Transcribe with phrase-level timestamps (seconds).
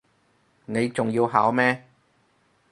[0.65, 1.85] 你仲要考咩